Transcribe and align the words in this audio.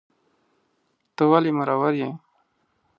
ته 1.15 1.23
ولي 1.31 1.51
مرور 1.57 1.93
یې 2.01 2.09